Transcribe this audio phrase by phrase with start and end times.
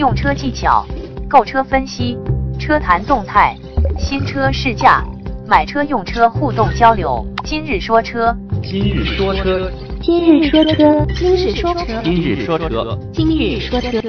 [0.00, 0.82] 用车技巧、
[1.28, 2.16] 购车分析、
[2.58, 3.54] 车谈动态、
[3.98, 5.04] 新车试驾、
[5.46, 7.22] 买车用车互动交流。
[7.44, 14.00] 今日说车，今日说车，今日说车，今日说车，今日说车，今日说车，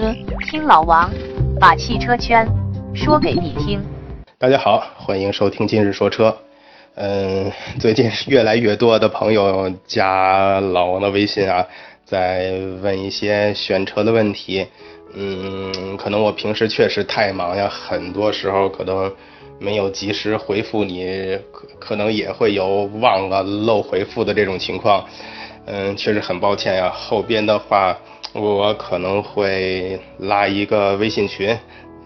[0.49, 1.11] 听老王
[1.59, 2.47] 把汽车圈
[2.93, 3.81] 说给你听。
[4.37, 6.33] 大家好，欢迎收听今日说车。
[6.95, 7.51] 嗯，
[7.81, 11.67] 最近越来越多的朋友加老王的微信啊，
[12.05, 14.67] 在问一些选车的问题。
[15.13, 19.11] 嗯，可能我平时确实太忙呀，很多时候可能
[19.59, 25.05] 没有及时回复你，可可能也会有忘了漏回复的这种情况。
[25.65, 26.89] 嗯，确实很抱歉呀。
[26.89, 27.97] 后边的话，
[28.33, 31.57] 我可能会拉一个微信群。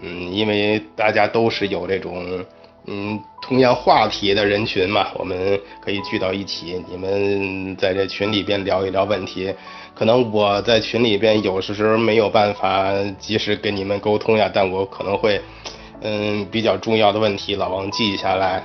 [0.02, 2.44] 嗯，因为大家都是有这种
[2.88, 9.54] 嗯同样话题的人群嘛，我们可以聚到一起，你们在这群里边聊一聊问题。
[9.94, 15.40] 可能我在群里边有时候没有办法及时跟你们沟通呀，但我可能会
[16.02, 18.62] 嗯比较重要的问题老王记下来，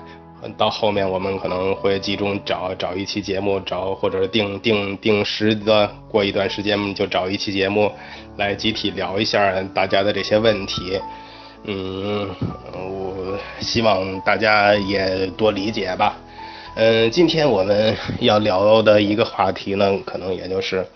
[0.57, 7.93] 到后面我们可能会集中找找一期节目，找或者定定定时的过一段时间就找一期节目
[8.37, 10.99] 来集体聊一下大家的这些问题。
[11.65, 12.29] 嗯，
[12.73, 16.17] 我希望大家也多理解吧。
[16.75, 20.87] 嗯，今天我们要聊的一个话题呢，可能也就是，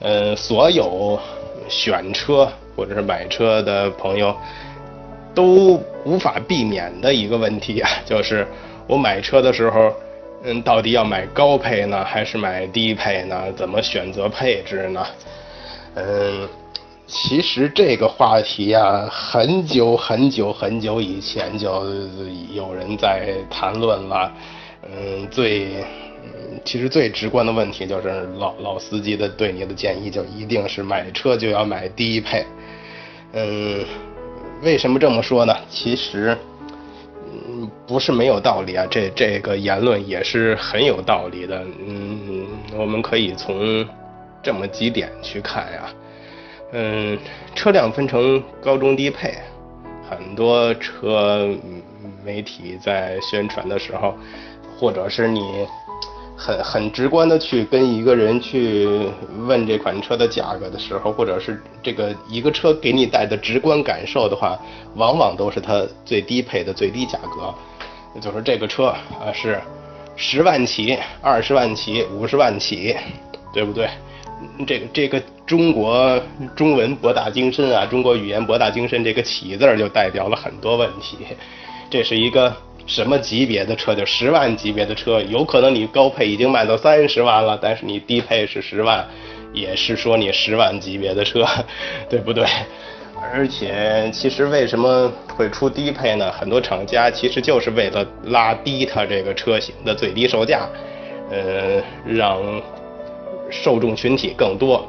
[0.00, 1.18] 呃，所有
[1.68, 4.34] 选车或者是买车的朋友
[5.34, 8.46] 都无法避免的一个问题啊， 就是
[8.88, 9.94] 我买车的时候，
[10.42, 13.52] 嗯，到底要买高配呢，还是买低配呢？
[13.56, 15.06] 怎么选择配置呢？
[15.94, 16.48] 嗯。
[17.10, 21.84] 其实这个话题呀，很久很久很久以前就
[22.52, 24.32] 有人在谈论了。
[24.84, 25.84] 嗯，最，
[26.64, 32.46] 其实最直观的问题就是老老司机的对你的建议就一定是买车就要买低配。
[33.32, 33.84] 嗯，
[34.62, 35.52] 为什么这么说呢？
[35.68, 36.38] 其实，
[37.26, 41.60] 嗯，不是没有道理啊，这这个言论也是很有道理的。
[41.84, 42.46] 嗯，
[42.78, 43.84] 我们可以从
[44.40, 45.92] 这么几点去看呀。
[46.72, 47.18] 嗯，
[47.54, 49.34] 车辆分成高中低配，
[50.08, 51.48] 很多车
[52.24, 54.14] 媒体在宣传的时候，
[54.78, 55.66] 或者是你
[56.36, 58.88] 很很直观的去跟一个人去
[59.46, 64.56] 问这款车的价格的时候，或者是这个一个车给你带的直观感受的话，
[64.94, 67.52] 往往都是它最低配的最低价格，
[68.20, 69.60] 就是这个车啊是
[70.14, 72.94] 十万起、二十万起、五十万起，
[73.52, 73.88] 对不对？
[74.66, 76.20] 这个这个中国
[76.54, 81.18] 中文博大精深啊，中国语言博大精深，这个“起”字就代表了很多问题。
[81.90, 82.54] 这是一个
[82.86, 83.94] 什么级别的车？
[83.94, 89.06] 就十万级别的车，有可能你高配已经卖到三十万了，但是你低配是十万，
[89.52, 91.44] 也是说你十万级别的车，
[92.08, 92.46] 对不对？
[93.20, 96.32] 而且，其实为什么会出低配呢？
[96.32, 100.66] 很多厂家其实就是为了拉低它这个车型的最低售价，
[101.30, 102.40] 呃，让。
[103.50, 104.86] 受众群体更多，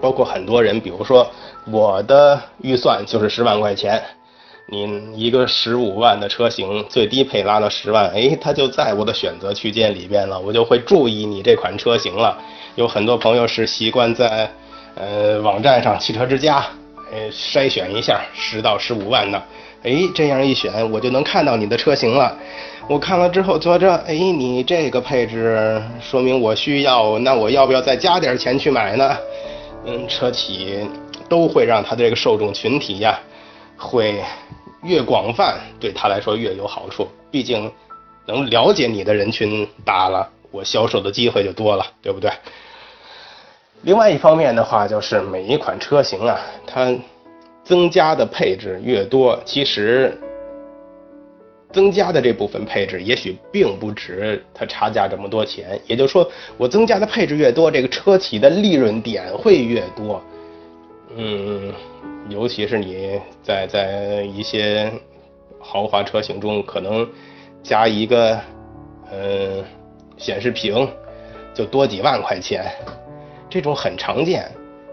[0.00, 1.26] 包括很多人，比如说
[1.70, 4.02] 我的预算就是十万块钱，
[4.68, 12.38] 你一个十五万的车型最低配拉到十万，哎，它就在我的选择区间里边了，我就会注意你这款车型了。
[12.76, 14.48] 有很多朋友是习惯在
[14.94, 16.64] 呃网站上汽车之家，
[17.12, 19.42] 呃筛选一下十到十五万的，
[19.82, 22.36] 哎，这样一选我就能看到你的车型了。
[22.86, 29.16] 我看了之后觉着，哎，你这个配置说明我需要，那我要不要再加点钱去买呢？
[29.86, 30.86] 嗯，车企
[31.28, 33.18] 都会让他的这个受众群体呀，
[33.76, 34.20] 会
[34.82, 37.08] 越广泛，对他来说越有好处。
[37.30, 37.70] 毕竟
[38.26, 42.30] 能了解你的人群大了，我销售的机会就多了，对不对？
[43.82, 46.94] 另外一方面的话，就是每一款车型啊，它
[47.70, 50.12] 增加的配置越多，其实。
[51.72, 60.20] 增加的这部分配置也许并不值它差价这么多钱，也就是说，我增加的配置越多，这个车企的利润点会越多。
[61.14, 61.72] 嗯，
[62.28, 64.90] 尤其是你在在一些
[65.60, 67.08] 豪华车型中，可能
[67.62, 68.36] 加一个
[69.12, 69.64] 嗯
[70.16, 70.88] 显示屏
[71.54, 72.64] 就多几万块钱，
[73.48, 74.50] 这种很常见。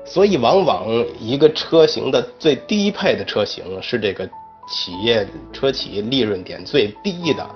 [0.07, 0.88] 所以，往往
[1.19, 4.27] 一个车型的最低配的车型是这个。
[4.69, 7.50] 企业车企利润点最低的，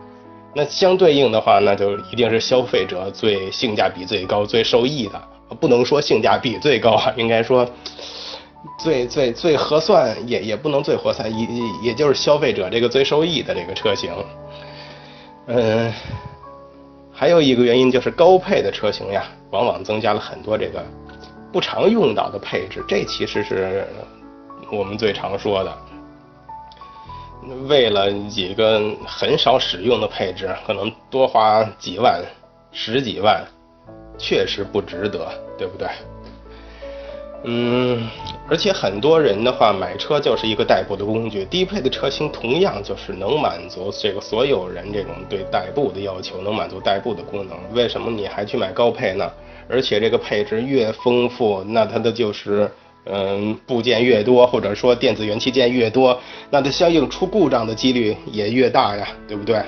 [0.55, 5.21] 那相对应的话，那就一定是消费者最性价比最高、最受益的。
[5.59, 7.69] 不能说性价比最高啊，应该说
[8.79, 11.45] 最最最合算，也也不能最合算，也
[11.83, 14.09] 也就是消费者这个最受益的这个车型。
[15.47, 15.91] 嗯，
[17.11, 20.81] 还有一个原因就是高配的车型呀，往往增加了很多这个
[21.51, 23.87] 不常用到的配置，这其实是。
[24.71, 25.77] 我们最常说的。
[27.67, 32.23] 为了几个很少使用的配置，可能多花几万、
[32.71, 33.43] 十几万，
[34.17, 35.27] 确实不值得，
[35.57, 35.89] 对不对？
[37.43, 38.07] 嗯，
[38.47, 47.57] 而且很多人的话，买车就是一个代步的工具，低配的车型同样就是能满足这个所有人这种对代步的要求，能满足代步的功能。
[47.73, 49.29] 为什么你还去买高配呢？
[49.71, 52.69] 而且这个配置越丰富，那它的就是
[53.05, 56.19] 嗯部件越多，或者说电子元器件越多，
[56.49, 59.61] 那它相应出故障的几率也越大呀，对不对？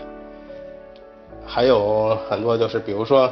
[1.46, 3.32] 还有很多就是比如说。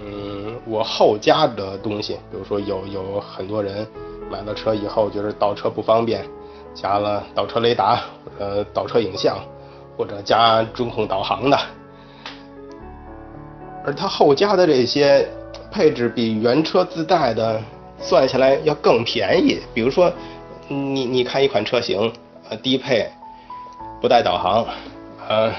[0.00, 3.84] 嗯，我后加的东西，比如说有有很多人
[4.30, 6.24] 买了车以后，就是倒车不方便，
[6.72, 8.00] 加了倒车雷达，
[8.38, 9.36] 呃，倒车影像，
[9.96, 11.58] 或者加中控导航的。
[13.84, 15.28] 而它后加的这些
[15.70, 17.60] 配置比原车自带的
[18.00, 19.58] 算下来要更便宜。
[19.72, 20.12] 比如说，
[20.68, 22.12] 你你看一款车型，
[22.48, 23.10] 呃，低配
[24.00, 24.66] 不带导航，
[25.28, 25.52] 呃，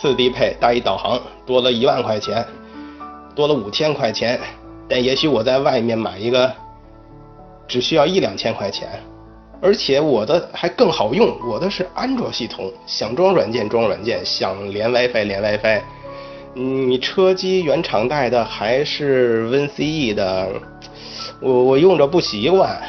[0.00, 2.44] 次低配带一导航，多了一万块钱。
[3.34, 4.38] 多了五千块钱，
[4.86, 6.52] 但也许我在外面买一个，
[7.66, 8.86] 只需要一两千块钱，
[9.62, 15.80] 而且我的还更好用，我的是安卓系统，想装软件装软件，想连 WiFi 连 WiFi。
[16.54, 20.48] 你车机原厂带的还是 WinCE 的，
[21.40, 22.80] 我我用着不习惯。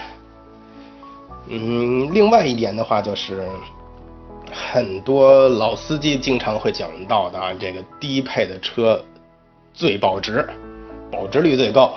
[1.48, 3.48] 嗯，另外一点的话就是，
[4.52, 9.04] 很多老司机经常会讲到的啊，这个低配的车。
[9.76, 10.48] 最保值，
[11.12, 11.96] 保值率最高，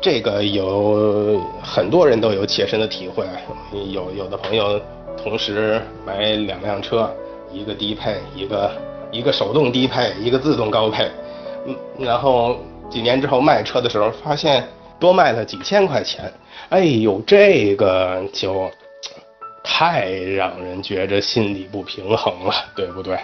[0.00, 3.24] 这个有很多人都有切身的体会。
[3.92, 4.80] 有有的朋友
[5.16, 7.08] 同时买两辆车，
[7.52, 8.68] 一个低配，一个
[9.16, 11.10] 一个手动低配，一个自动高配，
[11.66, 12.58] 嗯，然后
[12.90, 14.62] 几年之后卖车的时候，发现
[15.00, 16.30] 多卖了几千块钱。
[16.68, 18.70] 哎呦，这个就
[19.62, 23.18] 太让人觉着心里不平衡了，对不对？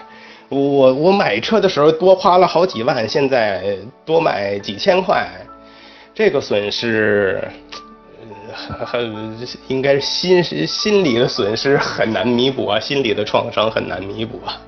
[0.49, 5.27] 我我买车的时候多花了好几万，现在多卖几千块，
[6.13, 7.41] 这个损失，
[8.85, 9.35] 很
[9.67, 14.61] 应该是心心理的损失很难弥补啊，心理的创伤很难弥补啊。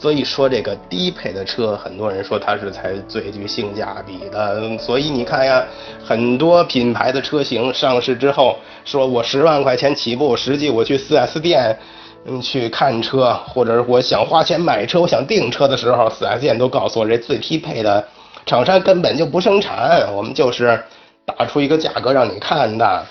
[0.00, 4.78] 所以说这个低配的车，很多人说它是才最具性价比的。
[4.78, 5.62] 所以你看呀，
[6.02, 11.78] 很多品牌的车型上市之后，说我十万块钱起步，实际我去 4S 店。
[12.26, 18.06] 嗯，去看车，或者是我想花钱买车，我想订车的时候，4S 店都告诉我这最低配的
[18.44, 20.78] 厂商根本就不生产，我们就是
[21.24, 23.06] 打出一个价格让你看的，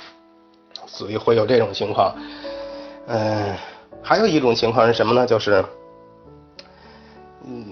[0.85, 2.15] 所以会有这种情况。
[3.07, 3.55] 嗯，
[4.03, 5.25] 还有一种情况是什么呢？
[5.25, 5.65] 就是，
[7.51, 7.65] 嗯，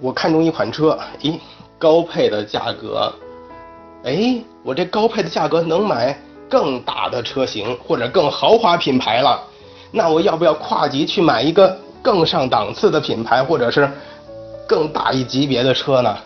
[0.00, 1.36] 我看中一款车，咦，
[1.76, 3.12] 高配的价格，
[4.04, 6.16] 哎，我这高配的价格能买
[6.48, 9.42] 更大的车型或者更豪华品牌了。
[9.90, 13.90] 那我要不要跨级去买一个更上档次的品牌，或者是
[14.68, 16.16] 更大一级别的车呢？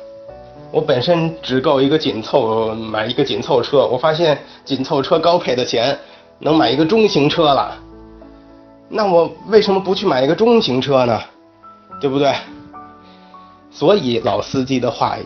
[0.70, 5.99] 我本身只够一个紧凑买一个紧凑车，我发现紧凑车高配的钱
[6.40, 7.75] 能买一个中型车了。
[8.90, 11.19] 那我为什么不去买一个中型车呢？
[11.99, 12.34] 对不对？
[13.78, 15.19] 所以老司机的话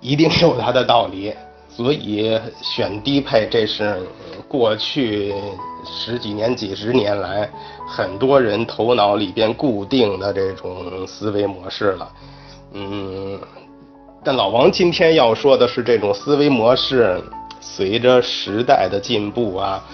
[0.00, 1.34] 一定有他的道理。
[1.68, 4.00] 所以选低配，这是
[4.48, 5.34] 过去
[5.84, 7.46] 十几年、几十年来
[7.86, 12.12] 很多人头脑里边固定的这种思维模式了。
[12.72, 13.38] 嗯，
[14.24, 17.22] 但老王今天要说的是，这种思维模式
[17.60, 19.84] 随着时代的进步啊，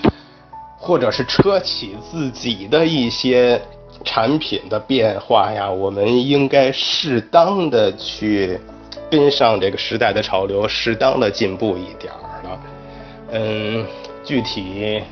[0.79, 3.61] 或者是车企自己的一些
[4.05, 8.59] 产品的变化呀，我们应该适当的去。
[9.11, 12.61] 跟上这个时代的潮流，适当的进步一点儿了。
[13.33, 13.85] 嗯，
[14.25, 15.03] 具体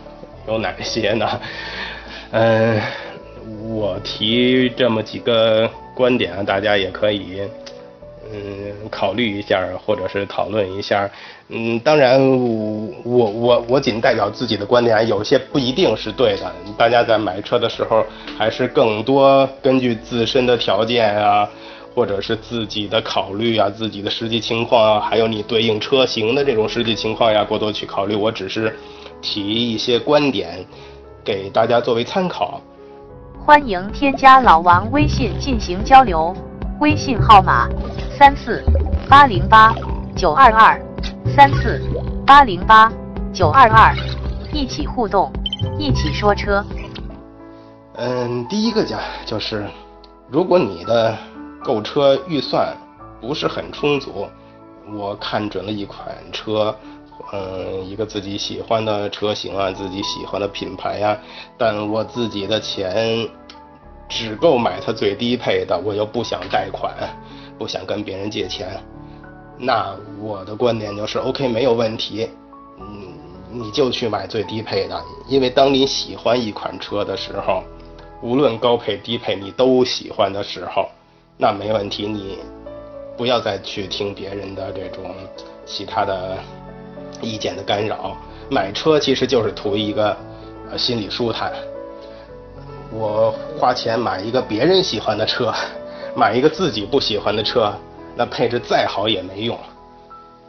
[0.49, 1.41] 有哪些呢？
[2.33, 2.81] 嗯，
[3.69, 7.43] 我提这么几个观点啊，大家也可以
[8.33, 11.11] 嗯考虑一下，或者是讨论一下。
[11.49, 12.21] 嗯，当然
[13.05, 16.53] 我我我仅代表自己的观点，有些不一定是对的。
[16.77, 18.05] 大家在买车的时候，
[18.39, 21.49] 还是更多根据自身的条件啊。
[21.93, 28.15] 或者是自己的考虑啊，自己的实际情况啊，还有你对应车型的这种实际情况呀，过多去考虑。
[28.15, 28.79] 我只是
[29.21, 30.65] 提一些观点，
[31.25, 32.61] 给大家作为参考。
[33.45, 36.33] 欢迎添加老王微信进行交流，
[36.81, 37.69] 微信号码
[38.19, 38.65] 三四
[39.07, 39.75] 八零八
[40.17, 40.81] 九二二
[41.37, 41.79] 三四
[42.27, 42.91] 八零八
[43.35, 43.95] 九二二，
[44.51, 45.31] 一起互动，
[45.79, 46.65] 一起说车。
[47.97, 49.67] 嗯，第一个讲就是，
[50.29, 51.17] 如果你的。
[51.63, 52.75] 购车预算
[53.21, 54.27] 不是很充足，
[54.95, 56.75] 我看准了一款车，
[57.35, 61.19] 嗯，一个自己喜欢的车型啊，自己喜欢的品牌呀，
[61.59, 63.29] 但我自己的钱
[64.11, 66.93] 只够买它最低配的，我又不想贷款，
[67.57, 68.69] 不想跟别人借钱，
[69.57, 72.29] 那我的观点就是 OK 没有问题，
[72.79, 73.15] 嗯，
[73.51, 77.63] 你就去买最低配的，因为当你喜欢一款车的时候，
[78.21, 80.89] 无论高配低配你都喜欢的时候，
[81.39, 82.39] 那没问题，你
[83.17, 85.15] 不要再去听别人的这种
[85.65, 86.37] 其他的。
[87.23, 88.17] 意见的干扰，
[88.49, 90.17] 买车其实就是图一个
[90.71, 91.53] 呃心里舒坦。
[92.93, 95.53] 我花钱买一个别人喜欢的车，
[96.17, 97.73] 买一个自己不喜欢的车，
[98.17, 99.59] 那配置再好也没用，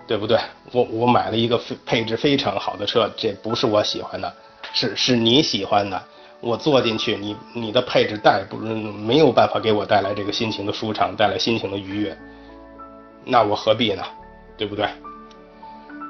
[0.07, 0.39] 对不对？
[0.71, 4.33] 我我买了一个配置非常好的车，这不是我喜欢的，
[4.73, 6.01] 是是你喜欢的。
[6.39, 12.17] 我坐进去，你你的配置带不没有办法给我带来这个心情的舒畅，带来心情的愉悦，
[13.23, 14.03] 那我何必呢？
[14.57, 14.87] 对不对？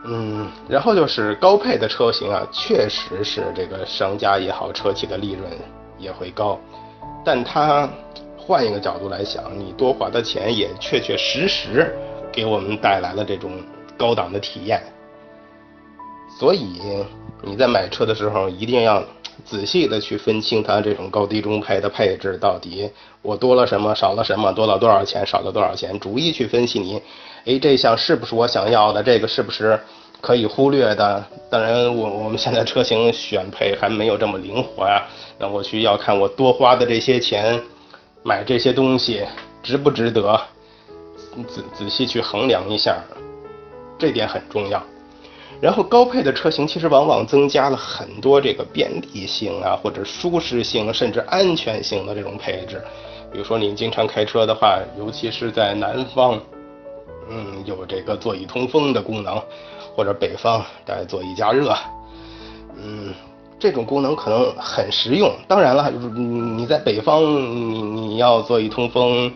[0.05, 5.51] 嗯，然后就是高配的车型啊，确实是这个商家也好，车企的利润
[6.01, 6.59] 也会高，
[7.23, 7.89] 但它
[8.37, 11.95] 换一个角度来想，你多花的钱也确确实实
[12.31, 13.51] 给我们带来了这种
[13.97, 14.81] 高档的体验，
[16.39, 16.81] 所以
[17.43, 19.03] 你在买车的时候一定要
[19.45, 22.89] 仔细的去分清它这种高低中配的配置到底
[23.21, 27.01] 我多了什么，少了什么，多了多少钱，少了多少钱，逐一去分析你。
[27.45, 29.01] 哎，这项是不是我想要的？
[29.01, 29.79] 这个是不是
[30.21, 31.25] 可以忽略的？
[31.49, 35.05] 当然，我我们现在车型选配还没有这么灵活呀。
[35.39, 37.59] 那我需要看我多花的这些钱
[38.23, 39.25] 买这些东西
[39.63, 40.39] 值不值得，
[41.47, 43.01] 仔仔细去衡量一下，
[43.97, 44.81] 这点很重要。
[45.59, 52.81] 然后高配的车型其实往往增加了很多这个便利性啊，或者舒适性，甚至安全性的这种配置。
[53.33, 56.39] 比如说你经常开车的话，尤其是在南方。
[57.33, 59.41] 嗯，有这个座椅通风的功能，
[59.95, 61.75] 或者北方带座椅加热，
[62.77, 63.13] 嗯，
[63.59, 65.31] 这种功能可能很实用。
[65.47, 69.31] 当然了，你在北方，你你要座椅通风，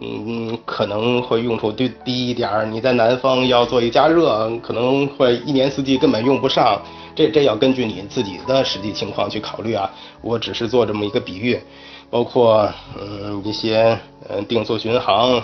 [0.00, 2.64] 嗯，可能会用处低低一点儿。
[2.64, 6.80] 你在南方要座椅加热，可能会一年四季根本用不上。
[7.14, 9.90] 这这要根据你自己的实际情况去考虑啊。
[10.20, 11.60] 我只是做这么一个比喻，
[12.08, 12.68] 包括
[13.00, 13.98] 嗯一些
[14.28, 15.42] 嗯定速巡航，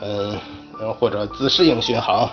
[0.00, 0.38] 嗯。
[0.78, 2.28] 嗯，或者自适应巡航，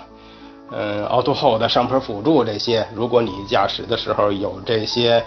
[0.70, 5.22] 嗯，Auto Hold 上坡辅助这些，如果你驾驶的时候有这些，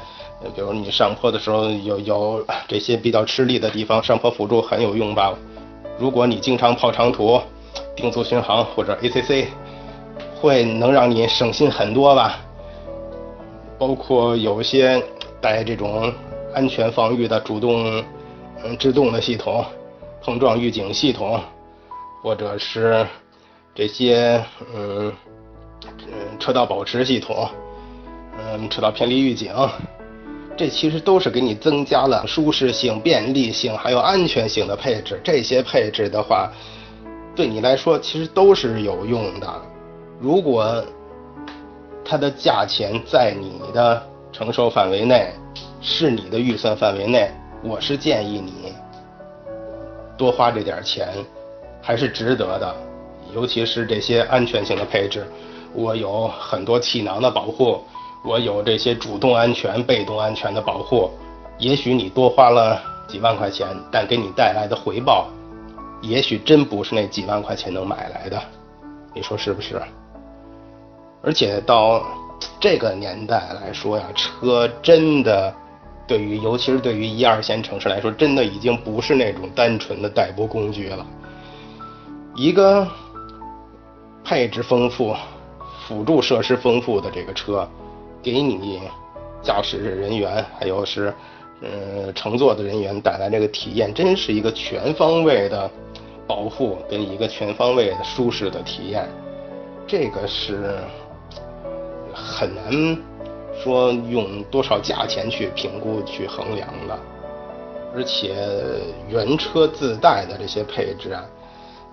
[0.56, 5.34] 比如你上坡的时候有有这些比较吃力的地方，上坡辅助很有用吧？
[6.00, 7.40] 如果你经常跑长途，
[7.96, 9.46] 定速巡航或者 ACC，
[10.42, 12.40] 会能让你省心很多吧？
[13.78, 15.02] 包括有些
[15.40, 16.12] 带这种
[16.54, 18.04] 安全防御的主动
[18.64, 19.64] 嗯制动的系统，
[20.24, 21.40] 碰撞预警系统。
[22.24, 23.06] 或者是
[23.78, 24.44] 这些
[24.74, 25.14] 嗯
[25.86, 27.48] 嗯车道保持系统，
[28.40, 29.54] 嗯车道偏离预警，
[30.58, 35.22] 这其实都是给你增加了舒适性、便利性还有安全性的配置。
[35.24, 36.52] 这些配置的话，
[37.36, 39.48] 对你来说其实都是有用的。
[40.20, 40.84] 如果
[42.04, 45.32] 它的价钱在你的承受范围内，
[45.82, 47.30] 是你的预算范围内，
[47.64, 48.74] 我是建议你
[50.18, 51.10] 多花这点钱。
[51.80, 52.76] 还是值得的，
[53.34, 55.28] 尤其是这些安全性的配置，
[55.74, 57.84] 我有很多气囊的保护，
[58.24, 61.10] 我有这些主动安全、被动安全的保护。
[61.58, 65.28] 也许你多花了几万块钱，但给你带来的回报，
[66.02, 68.42] 也许真不是那几万块钱能买来的。
[69.14, 69.82] 你说是不是？
[71.24, 72.04] 而且到
[72.60, 75.54] 这个年代来说呀，车真的
[76.08, 81.06] 对于，尤其是对于一二线城市来说，真的已经不是那种单纯的代步工具了。
[82.36, 82.88] 一个
[84.28, 85.16] 配置丰富、
[85.88, 87.66] 辅助设施丰富的这个车，
[88.22, 88.82] 给你
[89.42, 91.14] 驾驶人员还有是
[91.62, 95.72] 嗯乘坐的人员带来这个体验，真是一个全方位的
[96.28, 99.08] 保护跟一个全方位的舒适的体验。
[99.88, 100.76] 这个是
[102.14, 102.98] 很难
[103.64, 107.00] 说用多少价钱去评估去衡量的，
[107.96, 108.36] 而且
[109.08, 111.24] 原车自带的这些配置啊。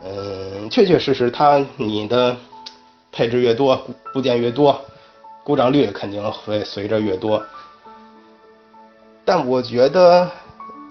[0.04, 2.36] 嗯，确确实实，它你的
[3.10, 3.74] 配置越多，
[4.12, 4.78] 部件越多，
[5.42, 7.42] 故障率肯定会随着越多。
[9.24, 10.30] 但我觉得，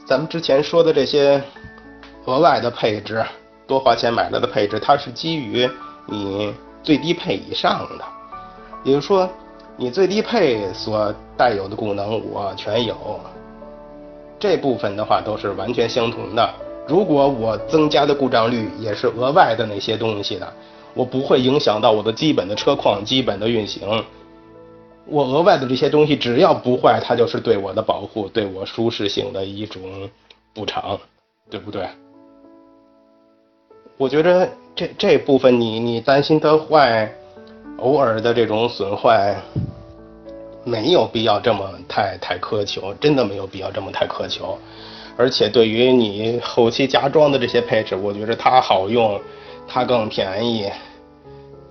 [0.08, 1.40] 咱们之前说的这些
[2.26, 3.24] 额外的配置，
[3.68, 5.70] 多花钱买来的配置，它是基于
[6.08, 6.52] 你
[6.82, 8.06] 最低配以上的，
[8.84, 9.30] 也就是说，
[9.78, 13.20] 你最低配所带有的功能我全有，
[14.40, 16.54] 这部分的话都是完全相同的。
[16.88, 20.54] 如果我增加的故障率也是额外的那些东西的，
[20.94, 24.04] 我不会影响到我的基本的车况、基本的运行。
[25.06, 29.82] 我额外的这些东西，只要不坏，它就是对我的保护，对我舒适性的一种
[30.54, 30.98] 补偿，
[31.50, 31.88] 对不对？
[33.98, 37.14] 我觉得这这部分你你担心它坏，
[37.78, 39.36] 偶尔的这种损坏，
[40.64, 44.58] 没有必要这么太太苛求，真的没有必要这么太苛求。
[45.16, 49.20] 而且对于你后期加装的这些配置，我觉得它好用，
[49.68, 50.70] 它更便宜。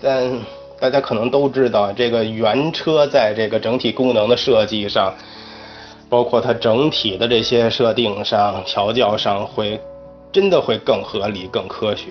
[0.00, 0.30] 但
[0.80, 5.14] 大家可能都知道，这个原车在这个整体功能的设计上，
[6.08, 9.80] 包括它整体的这些设定上、调教上，会
[10.32, 12.06] 真的会更合理、更科学。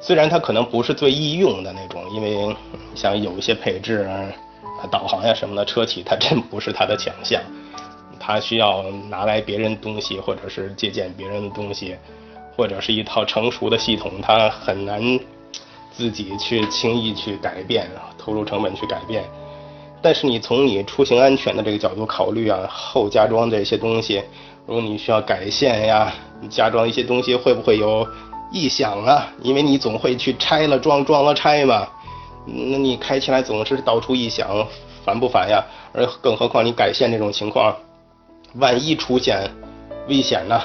[0.00, 2.56] 虽然它可能不是最易用的那种，因为
[2.94, 4.08] 像有一些配置、
[4.90, 7.40] 导航呀什么的，车企它真不是它的强项。
[8.20, 11.96] 他需要拿来别人东西，或者是借鉴别人的东西，
[12.54, 15.00] 或者是一套成熟的系统，他很难
[15.90, 19.24] 自己去轻易去改变，投入成本去改变。
[20.02, 24.22] 但是你从你出行安全的这个角度考虑啊，后加装这些东西，
[24.66, 26.12] 如果你需要改线呀，
[26.48, 28.06] 加装一些东西会不会有
[28.52, 29.28] 异响啊？
[29.42, 31.88] 因为你总会去拆了装，装了拆嘛，
[32.46, 34.66] 那你开起来总是到处异响，
[35.04, 35.64] 烦不烦呀？
[35.92, 37.76] 而更何况你改线这种情况。
[38.54, 39.50] 万一出现
[40.08, 40.60] 危险呢？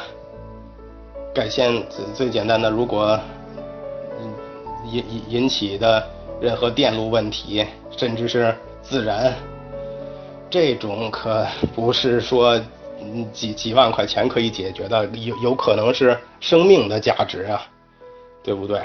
[1.34, 3.20] 改线最最简单的，如果
[4.90, 6.08] 引引引起的
[6.40, 7.66] 任何电路问题，
[7.98, 9.34] 甚至是自燃，
[10.50, 12.60] 这种可不是说
[13.34, 17.62] 几几万块钱可以解决的，有有可能是生命的价值啊，
[18.42, 18.82] 对不对？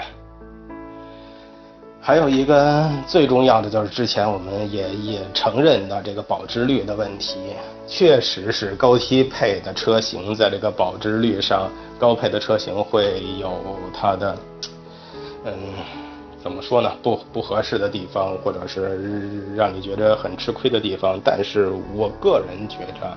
[2.03, 7.37] 还有一个最重要的就是之前我们也也承认的这个保值率的问题，
[7.87, 13.53] 确实是高低配的车型在这个保值率上，高配的车型会有
[13.93, 14.35] 它的，
[15.45, 15.53] 嗯，
[16.41, 16.91] 怎么说呢？
[17.03, 21.21] 不不合适的地方，或者是让你觉得很吃亏的地方。
[21.23, 23.15] 但是我个人觉着，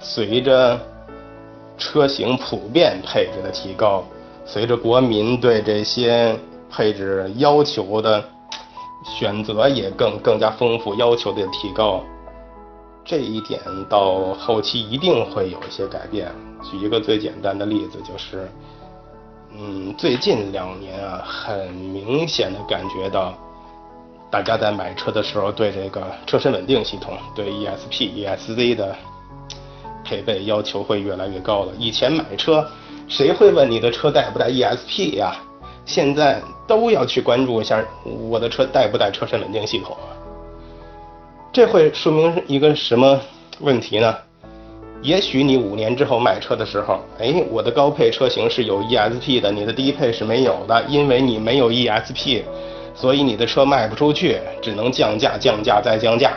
[0.00, 0.76] 随着
[1.78, 4.02] 车型普遍配置的提高，
[4.44, 6.36] 随着国民对这些。
[6.70, 8.22] 配置要求的
[9.04, 12.02] 选择也更更加丰富，要求的提高，
[13.04, 16.30] 这一点到后期一定会有一些改变。
[16.62, 18.50] 举一个最简单的例子，就是，
[19.56, 23.32] 嗯，最近两年啊，很明显的感觉到，
[24.30, 28.96] 大家在买车的时候对这个车身稳定系统，对 ESP、ESZ 的
[30.02, 31.72] 配备要求会越来越高了。
[31.78, 32.66] 以前买车，
[33.06, 35.36] 谁会问你的车带不带 ESP 呀？
[35.86, 37.82] 现在都要去关注一下
[38.28, 40.12] 我的车带不带车身稳定系统啊？
[41.52, 43.18] 这会说明一个什么
[43.60, 44.14] 问题呢？
[45.00, 52.42] 也许你五年之后买车的时候，哎，我的高配车型是有 ESP 的，你的低配是没有的，因为你没有 ESP，
[52.94, 56.32] 所以你的车卖不出去，只能降价、降价再降价。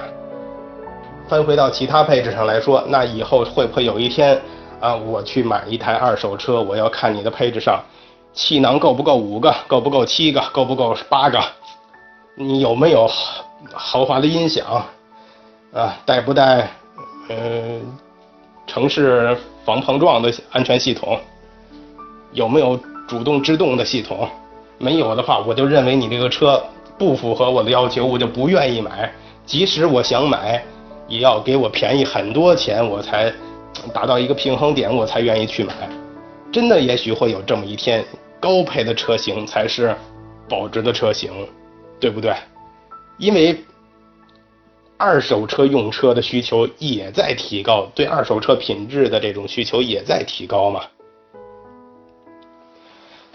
[1.28, 4.40] 翻回到其他配置上来说，那以后会不会有一天
[4.80, 7.84] 啊，我去买一台二手车，我要看你的配置上。
[8.40, 9.54] 气囊够不够五个？
[9.68, 10.42] 够不够七个？
[10.54, 11.38] 够不够八个？
[12.36, 13.06] 你有没有
[13.74, 14.66] 豪华的音响？
[15.74, 16.72] 啊，带不带？
[17.28, 17.82] 呃，
[18.66, 21.20] 城市防碰撞的安全系统？
[22.32, 24.26] 有没有主动制动的系统？
[24.78, 26.64] 没有的话，我就认为你这个车
[26.98, 29.12] 不符合我的要求，我就不愿意买。
[29.46, 30.64] 即使我想买，
[31.10, 33.30] 也要给我便宜很多钱，我才
[33.94, 35.74] 达到一个平衡点，我才愿意去买。
[36.54, 38.04] 真的，也许会有这么一天，
[38.40, 39.96] 高配的车型才是
[40.48, 41.48] 保值的车型，
[42.00, 42.34] 对不对？
[43.18, 43.64] 因为
[44.98, 50.82] 二手车用车的需求也在提高，对二手车品质的这种需求也在提高嘛。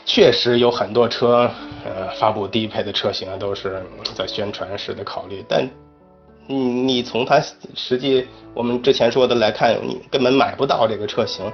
[0.07, 1.51] 确实有很多车，
[1.85, 3.83] 呃，发布低配的车型啊，都是
[4.15, 5.69] 在宣传式的考虑，但
[6.47, 7.43] 你你从它
[7.75, 11.51] 实际我们之前说的来看，你根本买不到这个车型。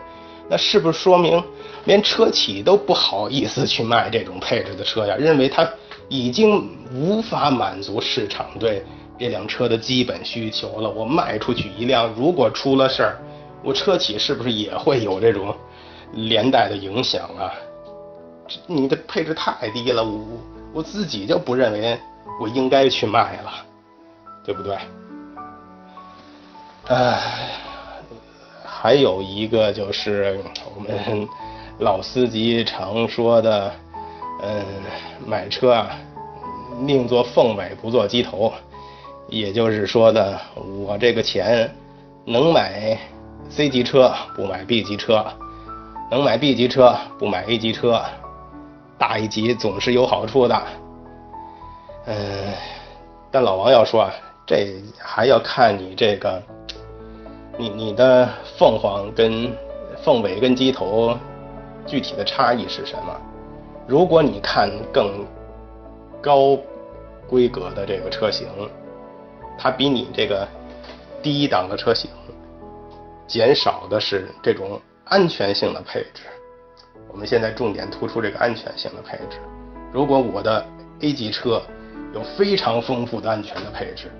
[0.51, 1.41] 那是不是说明
[1.85, 5.15] 连车企都不好意思去卖这种配置的车呀？
[5.17, 5.67] 认为它
[6.09, 8.85] 已经无法满足市场对
[9.17, 10.91] 这辆车的基本需求了。
[10.91, 13.19] 我卖出去一辆，如果出了事儿，
[13.63, 15.55] 我车企是不是也会有这种
[16.15, 17.55] 连带的影响啊？
[18.67, 20.27] 你的配置太低了，我
[20.75, 21.97] 我自己就不认为
[22.41, 23.53] 我应该去卖了，
[24.45, 24.77] 对不对？
[26.89, 27.60] 唉。
[28.83, 30.41] 还有一个就是
[30.75, 31.29] 我们
[31.81, 33.71] 老司机常说的，
[34.43, 34.65] 嗯，
[35.27, 35.91] 买车啊，
[36.81, 38.51] 宁做凤尾不做鸡头，
[39.29, 40.41] 也就是说的，
[40.87, 41.71] 我这个钱
[42.25, 42.97] 能买
[43.51, 45.27] C 级车不买 B 级车，
[46.11, 48.03] 能买 B 级车不买 A 级车，
[48.97, 50.63] 大一级总是有好处的，
[52.07, 52.55] 嗯，
[53.31, 54.15] 但老王要说啊，
[54.47, 56.43] 这还要看你这个，
[57.61, 59.53] 你你的凤凰跟
[60.03, 61.15] 凤尾跟鸡头
[61.87, 63.15] 具体的差异是什么？
[63.87, 65.27] 如果你看更
[66.23, 66.57] 高
[67.29, 68.49] 规格的这个车型，
[69.59, 70.49] 它比你这个
[71.23, 72.11] 低档的车型
[73.27, 76.23] 减少的是这种安全性的配置。
[77.13, 79.37] 我们现在重点突出这个安全性的配置。
[79.93, 80.65] 如果我的
[81.01, 81.61] A 级车
[82.15, 84.11] 有非常丰富的安全的配置，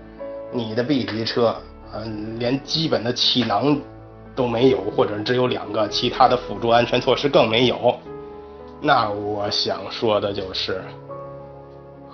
[0.53, 1.57] 你的 B 级车，
[1.95, 3.79] 嗯，连基本的气囊
[4.35, 7.99] 都没有，或者只有两个，其他的辅助安全措施更没有。
[8.81, 10.83] 那我想说的就是，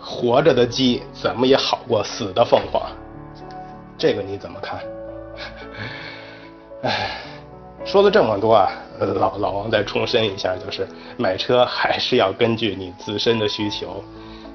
[0.01, 2.83] 活着的鸡怎么也好过死的凤凰。
[3.99, 4.81] 这个你怎么看？
[6.83, 7.21] 唉，
[7.85, 14.03] 说了这么多啊，老老王再重申一下，就是买车还是要根据你自身的需求，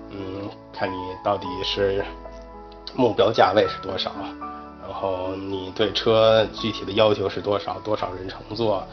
[0.10, 2.04] 嗯，看你到底是
[2.94, 4.12] 目标价位是多少，
[4.92, 8.86] 然后你对车具体的要求是多少，多少人乘坐，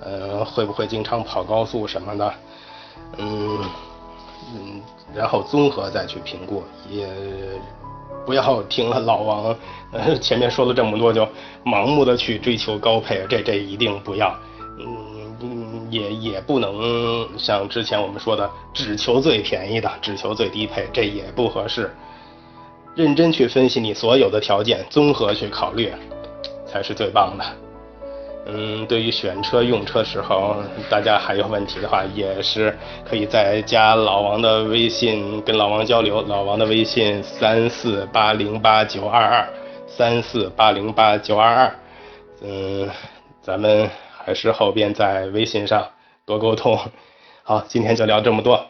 [0.00, 2.34] 呃，会不会经常跑高速什么的，
[3.16, 3.58] 嗯
[4.54, 4.82] 嗯，
[5.14, 7.08] 然后综合再去评估也。
[8.24, 9.56] 不要听了老王，
[9.92, 11.26] 呃， 前面说了这么多，就
[11.64, 14.34] 盲目的去追求高配，这这一定不要。
[14.80, 21.94] 嗯，也也不能像之前我们说的，只求最便宜的，只求最低配，这也不合适。
[22.96, 25.92] 认真去分析你所有的条件，综合去考虑，
[26.66, 27.44] 才是最棒的。
[28.46, 30.56] 嗯，对于选车用车时候，
[30.88, 36.22] 大家还有问题的话，也是可以再加老王的微信跟老王交流。
[36.22, 39.46] 老王的微信三四八零八九二二，
[39.86, 41.74] 三四八零八九二二。
[42.40, 42.88] 嗯，
[43.42, 43.90] 咱们
[44.24, 45.86] 还是后边在微信上
[46.24, 46.78] 多沟通。
[47.42, 48.64] 好，今天就聊这么多。